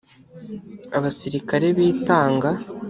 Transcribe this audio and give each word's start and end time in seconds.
abasirikare 0.97 1.67
bitanga 1.77 2.49